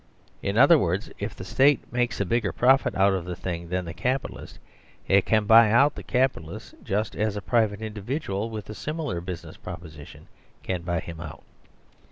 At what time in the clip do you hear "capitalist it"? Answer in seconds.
3.93-5.27